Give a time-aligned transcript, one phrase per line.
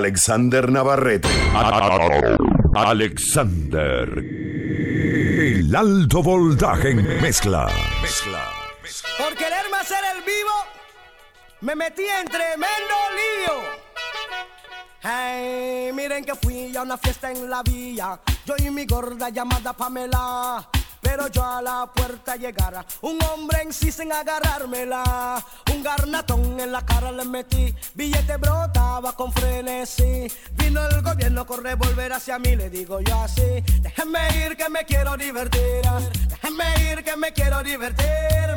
[0.00, 1.28] Alexander Navarrete.
[2.74, 4.08] Alexander.
[4.16, 7.68] El alto voltaje en mezcla.
[8.00, 8.42] Mezcla.
[9.18, 10.56] Por quererme hacer el vivo,
[11.60, 13.52] me metí en tremendo lío.
[15.02, 18.18] Hey, miren que fui a una fiesta en la villa.
[18.46, 20.66] Yo y mi gorda llamada Pamela.
[21.10, 25.44] Pero yo a la puerta llegara, un hombre en sí sin agarrármela.
[25.74, 30.30] Un garnatón en la cara le metí, billete brotaba con frenesí.
[30.52, 33.60] Vino el gobierno con revólver hacia mí, le digo yo así.
[33.82, 35.82] Déjenme ir que me quiero divertir,
[36.28, 38.06] déjenme ir que me quiero divertir.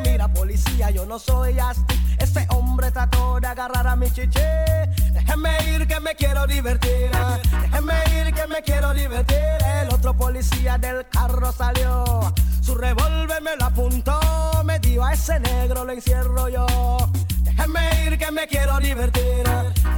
[0.04, 1.82] Mira policía, yo no soy así.
[2.20, 3.23] Ese hombre trató
[3.54, 4.64] agarrar a mi chiché.
[5.12, 7.10] Déjenme ir que me quiero divertir,
[7.62, 9.38] déjenme ir que me quiero divertir.
[9.80, 12.04] El otro policía del carro salió.
[12.60, 14.18] Su revólver me lo apuntó,
[14.64, 16.66] me dio a ese negro, lo encierro yo.
[17.44, 19.44] Déjenme ir que me quiero divertir,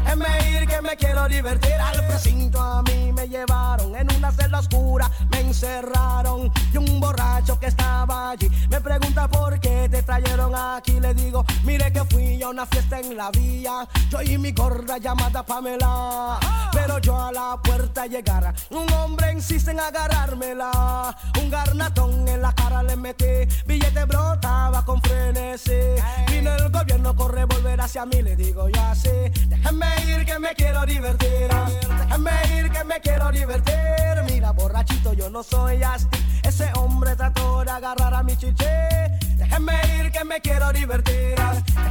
[0.04, 1.74] déjenme ir que me quiero divertir.
[1.74, 6.52] Al precinto a mí me llevaron en una celda oscura, me encerraron.
[6.72, 11.00] Y un borracho que estaba allí me pregunta por qué te trajeron aquí.
[11.00, 14.98] Le digo, mire que fui a una fiesta en la vía, yo y mi gorda
[14.98, 16.38] llamada Pamela.
[16.72, 21.16] Pero yo a la puerta llegara, un hombre insiste en agarrármela.
[21.40, 24.35] Un garnatón en la cara le metí, billete brotaba
[27.86, 29.08] hacia mí, le digo yo así.
[29.48, 31.48] Déjenme ir que me quiero divertir,
[32.00, 34.24] déjenme ir que me quiero divertir.
[34.26, 36.06] Mira, borrachito, yo no soy así.
[36.42, 38.88] Ese hombre trató de agarrar a mi chiché.
[39.36, 41.36] Déjenme ir que me quiero divertir,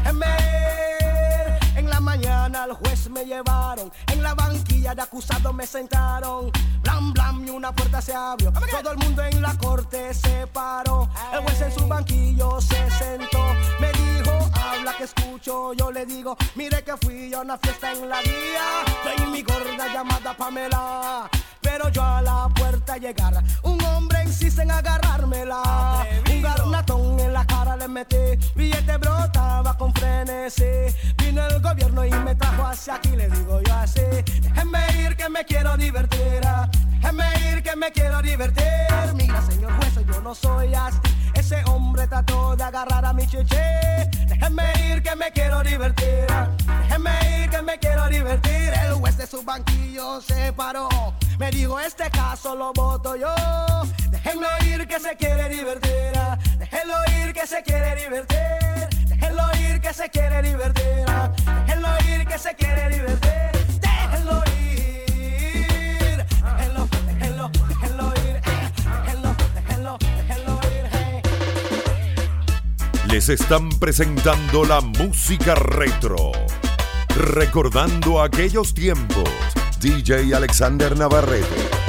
[0.04, 1.78] déjenme ir.
[1.78, 6.52] En la mañana al juez me llevaron, en la banquilla de acusado me sentaron.
[6.84, 8.52] Blam, blam, y una puerta se abrió.
[8.52, 11.10] Todo el mundo en la corte se paró.
[11.34, 13.44] El juez en su banquillo se sentó.
[13.80, 13.95] Me
[14.72, 15.74] habla que escucho.
[15.74, 18.86] Yo le digo, mire que fui a una fiesta en la vía.
[19.04, 21.30] Soy mi gorda llamada Pamela.
[21.62, 26.06] Pero yo a la puerta llegar, un hombre insiste en agarrármela.
[26.32, 30.64] Un garnatón en la cara le metí, billete brotaba con frenesí.
[31.18, 34.02] Vino el gobierno y me trajo hacia aquí, le digo yo así.
[34.42, 36.45] Déjenme ir que me quiero divertir,
[37.86, 38.66] me quiero divertir.
[39.14, 40.98] Mira, señor juez, yo no soy así.
[41.36, 44.10] Ese hombre trató de agarrar a mi chiché.
[44.28, 46.26] Déjenme ir que me quiero divertir,
[46.82, 48.74] déjenme ir que me quiero divertir.
[48.86, 50.90] El juez de su banquillo se paró.
[51.38, 53.36] Me dijo, este caso lo voto yo.
[54.10, 56.14] Déjenlo ir que se quiere divertir.
[56.58, 59.08] Déjenlo ir que se quiere divertir.
[59.10, 61.06] Déjenlo ir que se quiere divertir.
[61.66, 63.55] Déjenlo ir que se quiere divertir.
[73.16, 76.34] Les están presentando la música retro.
[77.16, 79.30] Recordando aquellos tiempos.
[79.80, 81.85] DJ Alexander Navarrete.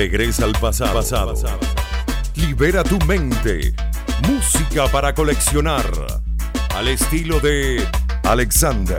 [0.00, 1.34] Regresa al pasado.
[2.34, 3.74] Libera tu mente.
[4.26, 5.84] Música para coleccionar.
[6.74, 7.86] Al estilo de
[8.22, 8.98] Alexander.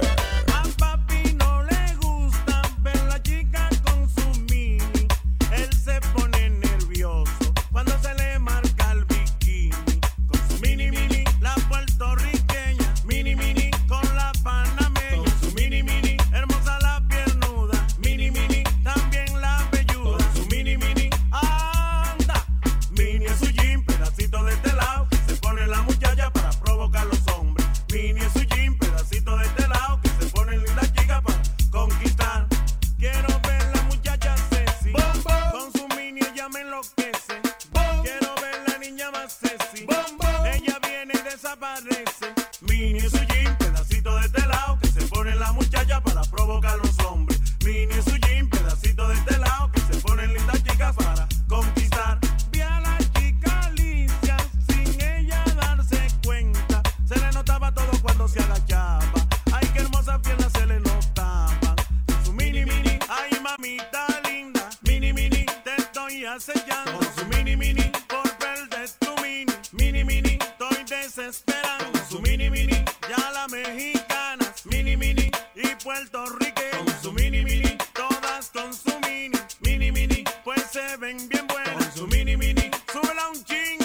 [71.31, 71.91] Desesperado.
[71.91, 76.61] Con su mini mini, ya la mexicana, mini mini, y Puerto Rico.
[76.85, 81.73] Con su mini mini, todas con su mini, mini mini, pues se ven bien buenas.
[81.73, 83.79] Con su mini mini, súbela un chin,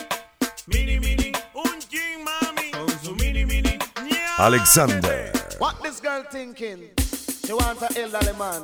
[0.66, 2.70] mini mini, un chin mami.
[2.72, 3.78] Con su mini mini.
[4.38, 5.32] Alexander.
[5.58, 6.90] What this girl thinking?
[7.44, 8.62] She want a elderly man.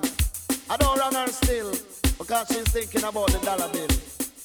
[0.68, 1.72] I don't run her still
[2.18, 3.88] because she's thinking about the dollar bill.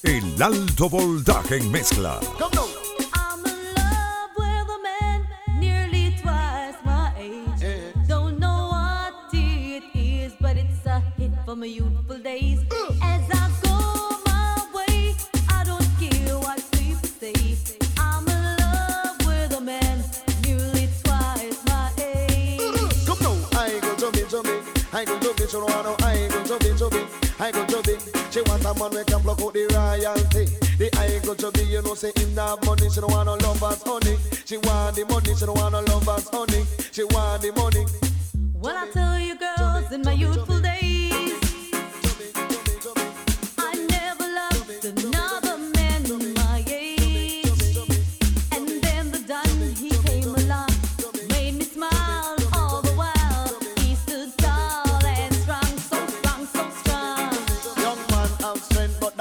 [0.03, 2.19] El alto voltaje en mezcla.
[2.37, 2.76] Come now.
[28.89, 30.45] Man we can block out the royalty.
[30.77, 32.89] The I go to me, you know, say him not money.
[32.89, 34.17] She don't want no lovers, honey.
[34.45, 35.35] She want the money.
[35.35, 36.65] She don't want no lovers, honey.
[36.91, 37.85] She want the money.
[38.53, 40.56] Well, I tell you, girls, in my youthful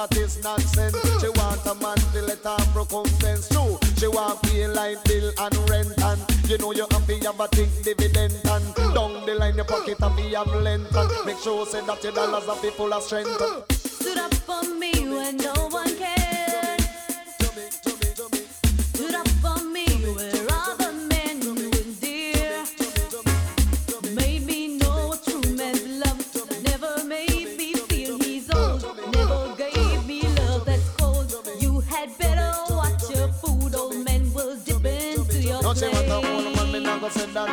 [0.08, 0.96] that is nonsense.
[1.20, 3.48] She want a man to let her recompense.
[3.48, 7.48] True, she want pay like bill and rent and you know you to have a
[7.48, 11.66] think dividend and down the line your pocket have to have length and make sure
[11.66, 13.30] say that your dollars be full of strength.
[13.72, 15.95] Stood up for me when no one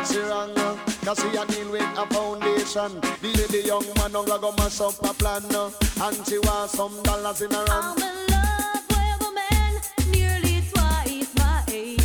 [0.06, 0.54] she wrong.
[1.04, 3.00] Cause she a deal with a foundation.
[3.20, 5.44] The young man don't go mash up a plan.
[5.44, 8.02] And she want some dollars in her I'm hand.
[8.02, 9.74] in love with a man
[10.10, 12.00] nearly twice my age.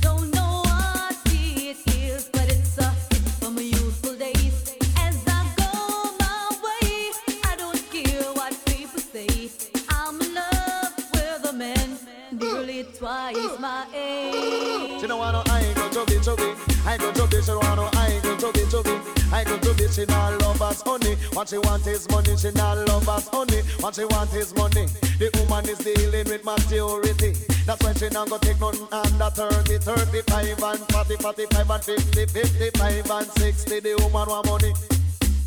[0.00, 4.76] Don't know what it is, but it's a hit my youthful days.
[4.98, 7.12] As I go my way,
[7.44, 9.50] I don't care what people say.
[9.88, 11.98] I'm in love with a man
[12.32, 15.00] nearly twice my age.
[15.00, 16.54] She don't want no I go to be to be.
[16.86, 17.25] I go to.
[17.46, 18.98] She want no I go to be to be.
[19.32, 19.86] I go to be.
[19.86, 21.14] She not love us honey.
[21.32, 22.36] What she want is money.
[22.36, 23.62] She not love us honey.
[23.78, 24.86] What she want is money.
[25.20, 27.34] The woman is dealing with maturity.
[27.64, 32.26] That's why she not go take none under 30, 35 and 40, 45 and 50,
[32.26, 33.78] 55 and 60.
[33.80, 34.74] The woman want money.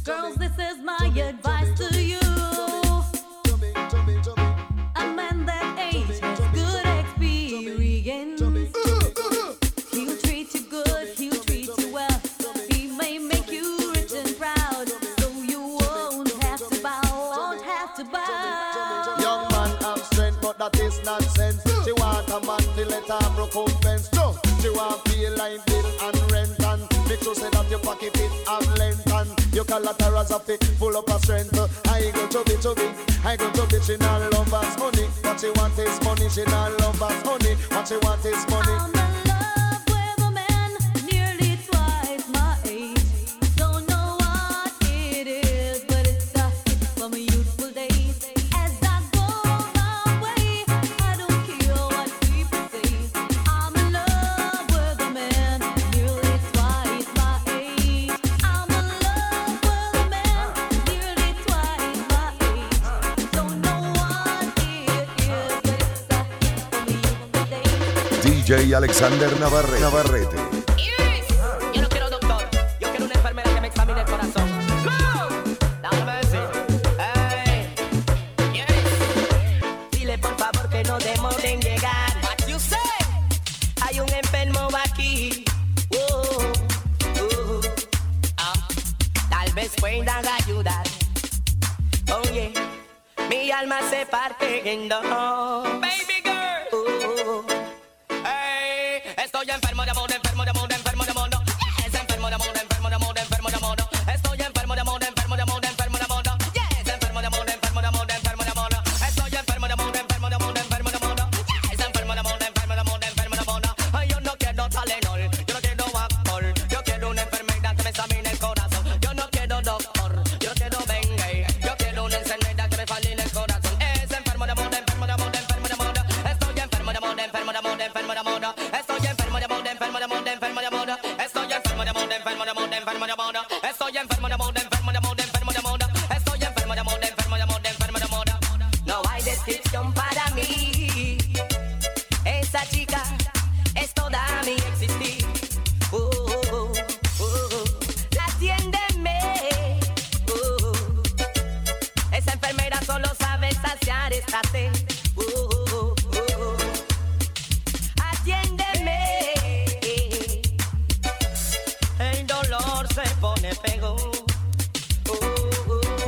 [0.06, 2.29] Girls, this is my advice to you.
[21.10, 21.62] Nonsense.
[21.84, 24.10] She want a man to let her recompense.
[24.14, 28.16] So she want feel like bill and rent and make sure say that your pocket
[28.16, 31.58] it have length and your collaterals have it full up of strength.
[31.88, 32.88] I go to be to be,
[33.26, 33.82] I go to be.
[33.82, 35.06] She not love us money.
[35.26, 36.30] What she want is money.
[36.30, 37.56] She not love us honey.
[37.74, 38.99] What she want is money.
[68.80, 70.38] Alexander Navarrete.
[71.74, 72.48] Yo no quiero doctor,
[72.80, 74.50] yo quiero una enfermera que me examine el corazón.
[79.92, 82.10] Dile por favor que no demore en llegar.
[82.24, 82.80] What you say?
[83.82, 85.44] Hay un enfermo aquí.
[85.90, 86.38] Uh,
[87.22, 87.62] uh,
[88.38, 88.68] ah,
[89.30, 90.86] tal vez puedan ayudar.
[92.24, 92.54] Oye,
[93.30, 95.04] mi alma se parte en dos.
[95.82, 96.19] Baby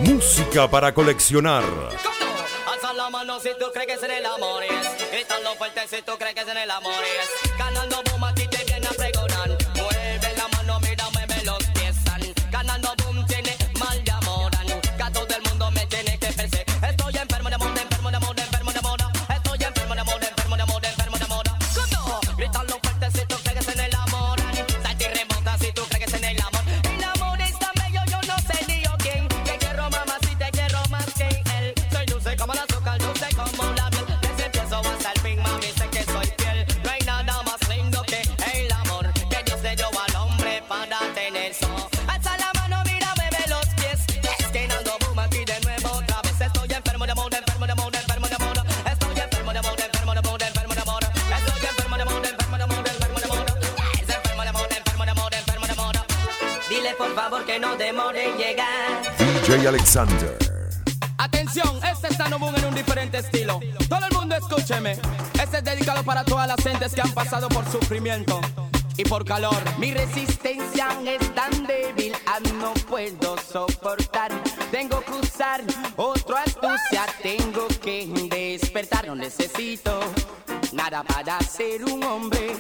[0.04, 1.64] Música para coleccionar.
[58.32, 60.38] No llegar DJ Alexander.
[61.18, 63.60] Atención, este es Sano Boom en un diferente estilo.
[63.88, 64.94] Todo el mundo escúcheme.
[65.42, 68.42] Este es dedicado para todas las gentes que han pasado por sufrimiento
[68.98, 69.58] y por calor.
[69.78, 74.32] Mi resistencia es tan débil, ah, no puedo soportar.
[74.72, 75.62] Tengo que usar
[75.96, 79.08] otro astucia, tengo que despertar.
[79.08, 80.00] No necesito
[80.74, 82.56] nada para ser un hombre,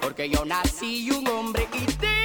[0.00, 2.17] porque yo nací un hombre y tengo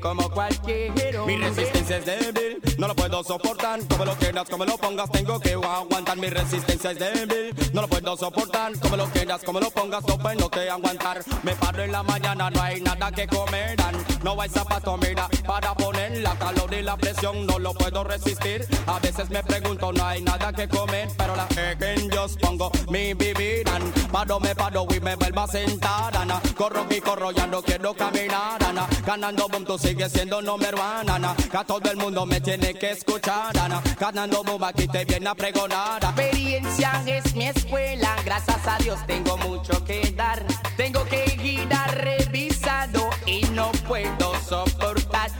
[0.00, 1.36] como cualquier hombre.
[1.36, 3.80] Mi resistencia es débil, no lo puedo soportar.
[3.88, 6.16] Como lo quieras, como lo pongas, tengo que aguantar.
[6.16, 8.72] Mi resistencia es débil, no lo puedo soportar.
[8.80, 11.22] Como lo quieras, como lo pongas, no puedo que aguantar.
[11.42, 13.96] Me paro en la mañana, no hay nada que comerán.
[14.22, 18.66] No hay zapato, mira, para poner la calor y la presión, no lo puedo resistir.
[18.86, 23.14] A veces me pregunto, no hay nada que comer, pero la que yo pongo mi
[23.14, 23.78] bebida.
[24.12, 26.16] Paro, me paro y me vuelvo a sentar.
[26.16, 26.40] Ana.
[26.56, 28.62] Corro y corro, ya no quiero caminar.
[28.62, 28.86] Ana.
[29.06, 31.34] Ganando boom, tú sigues siendo número uno.
[31.36, 33.56] Que todo el mundo me tiene que escuchar.
[33.58, 33.82] Ana.
[33.98, 36.02] Ganando boom, aquí te viene a pregonar.
[36.04, 38.16] experiencia es mi escuela.
[38.24, 40.44] Gracias a Dios tengo mucho que dar.
[40.76, 45.30] Tengo que ir a revisado y no puedo soportar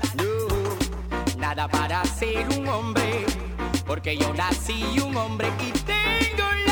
[1.38, 3.26] nada para ser un hombre.
[3.86, 6.69] Porque yo nací un hombre y tengo la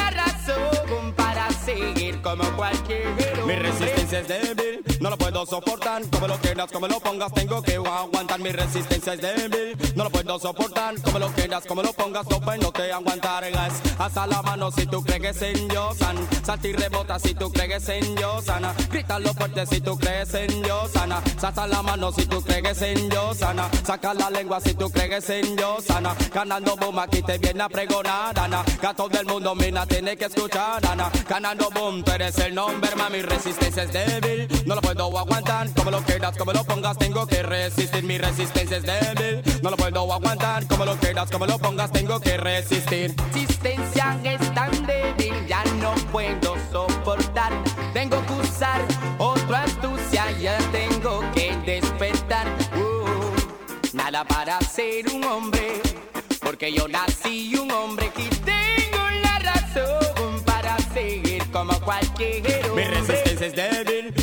[1.16, 3.06] para seguir como cualquier
[3.46, 6.02] Mi resistencia es débil, no lo puedo soportar.
[6.10, 8.40] Como lo quieras, como lo pongas, tengo que aguantar.
[8.40, 11.00] Mi resistencia es débil, no lo puedo soportar.
[11.02, 13.44] Como lo quieras, como lo pongas, no puedo que aguantar.
[13.98, 16.16] Alza la mano si tú crees que es en yo, san.
[16.44, 18.74] Salta y rebota si tú crees que es en yo, sana.
[18.90, 21.22] Grítalo fuerte si tú crees en yo, sana.
[21.38, 23.68] Salta la mano si tú crees que es en yo, sana.
[23.84, 26.14] Saca la lengua si tú crees que es en yo, sana.
[26.32, 28.64] Ganando boom, aquí te viene a pregonar, Ana.
[28.64, 31.10] Que mundo, mina, tiene que escuchar, Ana.
[31.28, 33.22] Ganando boom, tú eres el nombre, mami.
[33.22, 35.68] Resistencia es débil, no lo puedo aguantar.
[35.74, 38.04] Como lo quieras, como lo pongas, tengo que resistir.
[38.04, 40.66] Mi resistencia es débil, no lo puedo aguantar.
[40.68, 43.14] Como lo quieras, como lo pongas, tengo que resistir.
[43.32, 47.52] resistencia es tan débil, ya no puedo soportar.
[47.92, 48.80] Tengo que usar
[49.18, 52.46] otra astucia, ya tengo que despertar.
[52.76, 55.82] Uh, nada para ser un hombre,
[56.40, 58.10] porque yo nací un hombre
[61.88, 62.82] cualquier hombre.
[63.54, 63.77] débil,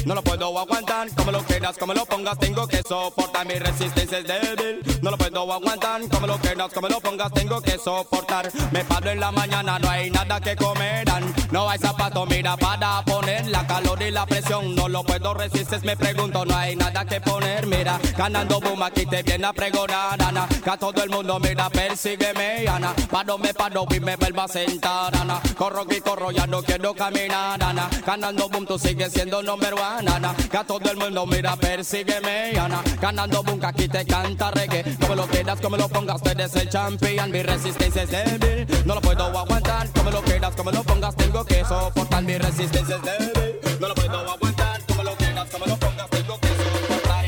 [0.05, 1.07] no lo puedo aguantar.
[1.15, 3.45] Como lo quieras, como lo pongas, tengo que soportar.
[3.45, 6.01] Mi resistencia es débil, no lo puedo aguantar.
[6.09, 8.51] Como lo quieras, como lo pongas, tengo que soportar.
[8.71, 11.33] Me paro en la mañana, no hay nada que comerán.
[11.51, 14.75] No hay zapato, mira, para poner la calor y la presión.
[14.75, 17.65] No lo puedo resistir, me pregunto, no hay nada que poner.
[17.67, 20.47] Mira, ganando boom, aquí te viene a pregonar, Ana.
[20.63, 22.93] Que a todo el mundo, mira, persígueme, Ana.
[23.09, 25.41] Paro, me paro y me vuelvo a sentar, Ana.
[25.57, 27.89] Corro y corro, ya no quiero caminar, Ana.
[28.05, 32.83] Ganando boom, tú sigues siendo número uno, Que a todo el mundo, mira, persígueme, Ana.
[32.99, 34.83] Ganando que aquí te canta reggae.
[34.99, 37.31] Como lo quieras, como lo pongas, tú eres el champion.
[37.31, 39.87] Mi resistencia es débil, no lo puedo aguantar.
[39.91, 42.23] Como lo quieras, como lo pongas, tengo que soportar.
[42.23, 44.81] Mi resistencia es débil, no lo puedo aguantar.
[44.85, 47.25] Como lo quieras, como lo pongas, tengo que soportar.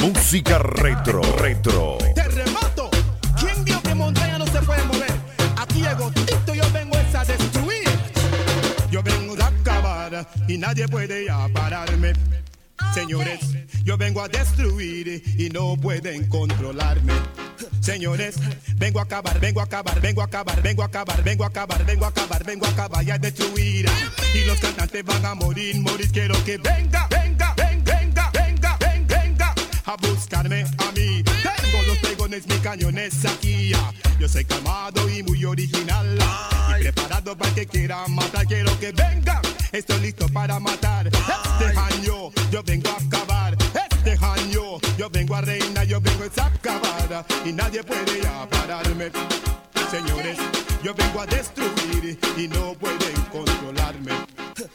[0.00, 2.09] Música retro, retro.
[10.60, 12.12] Nadie puede ya pararme.
[12.94, 13.40] Señores,
[13.82, 17.12] yo vengo a destruir y no pueden controlarme.
[17.80, 18.36] Señores,
[18.76, 21.84] vengo a acabar, vengo a acabar, vengo a acabar, vengo a acabar, vengo a acabar,
[21.84, 23.88] vengo a acabar, vengo a acabar y a destruir.
[24.34, 26.10] Y los cantantes van a morir, morir.
[26.10, 31.22] Quiero que venga, venga, venga, venga, venga, venga, a buscarme a mí.
[31.90, 33.72] Los pegones, mis cañones aquí.
[33.74, 33.92] ah.
[34.20, 36.16] Yo soy calmado y muy original.
[36.78, 38.46] Y preparado para que quiera matar.
[38.46, 39.42] Quiero que venga.
[39.72, 41.08] Estoy listo para matar.
[41.08, 43.56] Este año yo vengo a acabar.
[44.04, 48.48] Este año yo vengo a nueva reina, yo vengo a acabar y nadie puede ya
[48.48, 49.10] pararme.
[49.90, 50.38] Señores,
[50.82, 54.12] yo vengo a destruir y no pueden controlarme.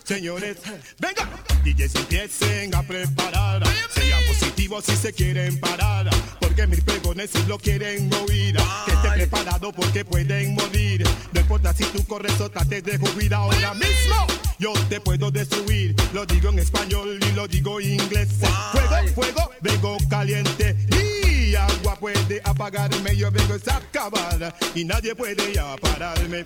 [0.03, 0.57] Señores,
[0.99, 1.29] venga,
[1.63, 3.63] DJs empiecen a preparar.
[3.93, 6.09] Sean positivos si se quieren parar.
[6.39, 6.81] Porque mis
[7.15, 8.55] pregones si lo quieren oír.
[8.85, 11.03] Que esté preparado porque pueden morir.
[11.33, 14.27] No importa si tú corres o trates de huir ahora mismo.
[14.59, 15.95] Yo te puedo destruir.
[16.13, 18.29] Lo digo en español y lo digo en inglés.
[18.71, 20.75] Fuego, fuego, vengo caliente.
[20.91, 23.15] Y agua puede apagarme.
[23.15, 26.43] Yo vengo a acabar y nadie puede ya pararme.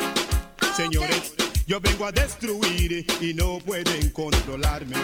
[0.76, 1.34] Señores,
[1.68, 4.96] yo vengo a destruir y no pueden controlarme.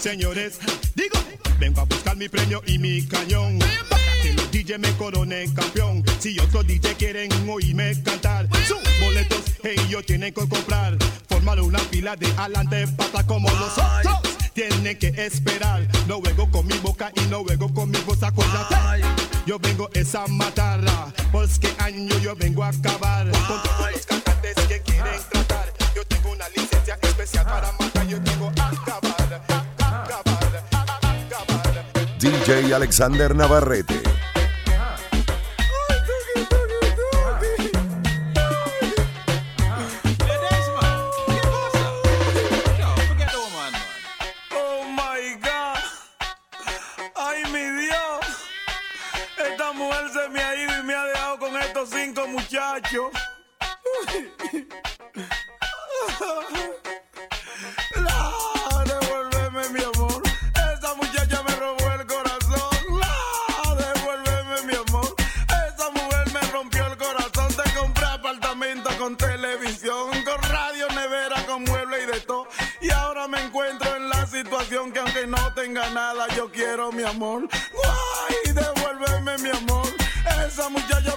[0.00, 0.58] Señores,
[0.94, 1.18] digo,
[1.58, 3.58] vengo a buscar mi premio y mi cañón.
[4.24, 6.02] Que los DJ me coronen campeón.
[6.18, 10.96] Si otros DJ quieren oírme cantar, sus boletos ellos tienen que comprar.
[11.28, 14.20] Formar una fila de adelante pata como los otros.
[14.54, 15.86] Tienen que esperar.
[16.08, 18.22] No juego con mi boca y no juego con mi voz.
[18.22, 18.76] Acuérdate.
[19.44, 21.12] Yo vengo es a matarla.
[21.30, 25.70] Pues que año yo vengo a acabar con todos los cantantes que quieren tratar.
[25.94, 28.06] Yo tengo una licencia especial para matar.
[28.06, 32.18] Yo tengo acabar, acabar, a acabar.
[32.18, 34.13] DJ Alexander Navarrete.
[80.70, 81.13] Muchacha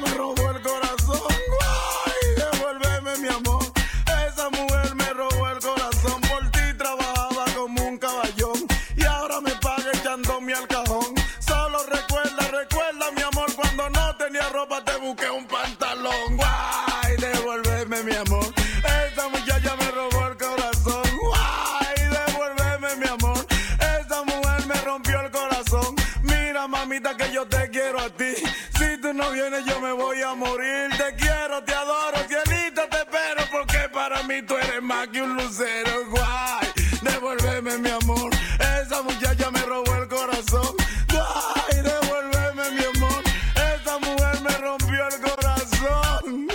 [29.66, 30.90] yo me voy a morir.
[30.98, 33.44] Te quiero, te adoro, cielito, te espero.
[33.52, 35.92] Porque para mí tú eres más que un lucero.
[36.10, 36.68] Guay,
[37.02, 38.32] devuélveme mi amor.
[38.60, 40.76] Esa muchacha me robó el corazón.
[41.12, 43.24] Guay, devuélveme mi amor.
[43.56, 46.48] Esa mujer me rompió el corazón.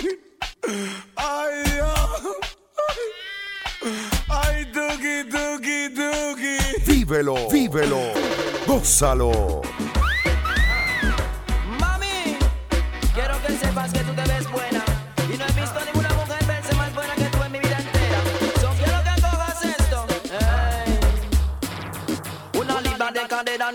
[1.15, 2.21] Ay, Dios.
[4.29, 6.91] Ay, tuki, tuki, tuki.
[6.91, 8.01] Vívelo, vívelo,
[8.67, 9.61] gózalo.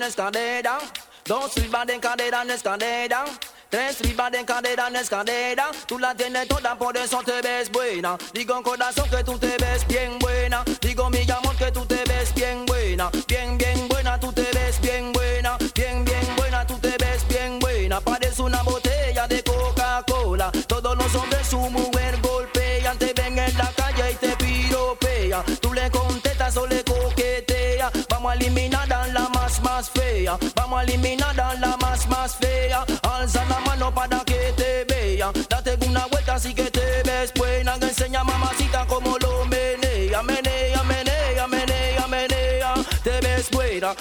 [0.08, 0.78] Escalera.
[1.24, 3.24] Dos libras de cadera en escalera.
[3.68, 5.70] Tres libras de cadera en escalera.
[5.86, 8.16] Tú la tienes toda, por eso te ves buena.
[8.32, 10.64] Digo corazón que tú te ves bien buena.
[10.80, 13.10] Digo mi amor que tú te ves bien buena.
[13.26, 13.47] Bien,
[29.78, 30.36] más fea.
[30.56, 32.84] Vamos a eliminar la más más fea.
[33.02, 35.30] Alza la mano para que te vea.
[35.48, 37.76] Date una vuelta así que te ves buena.
[37.76, 40.20] Enseña mamacita como lo menea.
[40.22, 42.74] Menea, menea, menea, menea.
[43.04, 43.94] Te ves buena.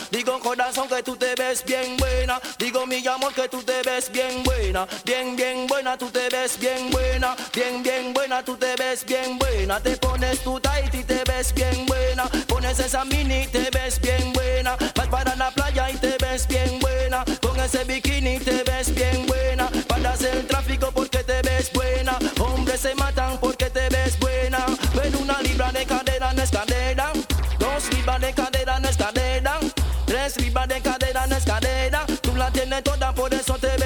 [0.47, 2.39] Corazón que tú te ves bien buena.
[2.57, 4.87] Digo mi amor que tú te ves bien buena.
[5.03, 7.35] Bien, bien buena, tú te ves bien buena.
[7.53, 9.81] Bien, bien buena, tú te ves bien buena.
[9.81, 12.23] Te pones tu tight y te ves bien buena.
[12.47, 14.77] Pones esa mini y te ves bien buena.
[14.95, 17.25] Vas para la playa y te ves bien buena.
[17.41, 19.69] Con ese bikini te ves bien buena.
[19.89, 22.17] Para hacer tráfico porque te ves buena.
[22.39, 24.65] Hombres se matan porque te ves buena.
[24.95, 27.11] Pero una libra de cadera no es cadera.
[27.59, 28.46] Dos libras de cadera.
[30.37, 32.05] Tres libras de cadera no es cadera.
[32.21, 33.76] Tú la tienes toda, por eso te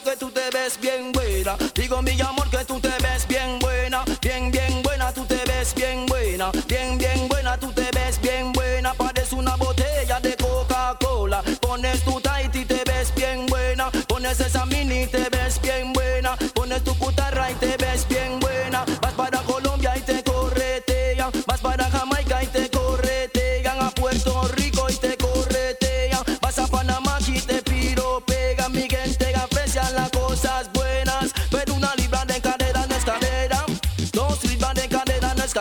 [0.00, 1.56] que tú te ves bien buena.
[1.74, 4.04] Digo mi amor que tú te ves bien buena.
[4.22, 6.50] Bien, bien buena, tú te ves bien buena.
[6.66, 8.94] Bien, bien buena, tú te ves bien buena.
[8.94, 11.42] Parece una botella de Coca-Cola.
[11.60, 13.90] Pones tu tight y te ves bien buena.
[14.08, 16.01] Pones esa mini y te ves bien buena.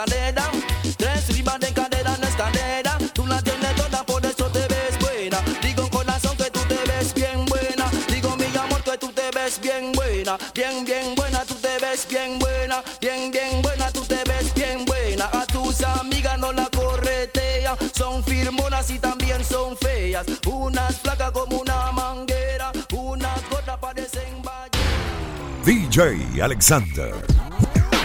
[0.06, 0.96] Cadera no es cadera.
[0.98, 2.98] Tres libras de cadera no es cadera.
[3.14, 5.40] Tú la tienes toda, por eso te ves buena.
[5.62, 7.86] Digo corazón que tú te ves bien buena.
[8.08, 10.38] Digo mi amor que tú te ves bien buena.
[10.54, 12.84] Bien, bien buena, tú te ves bien buena.
[13.00, 15.30] Bien, bien buena, tú te ves bien buena.
[15.32, 17.78] A tus amigas no la corretea.
[17.94, 20.26] Son firmonas y también son feas.
[20.48, 22.72] Unas flacas como una manguera.
[22.94, 25.66] Unas gordas parecen ballenas.
[25.66, 27.31] DJ Alexander.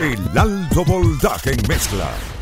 [0.01, 2.36] El alto voltaje en mezcla.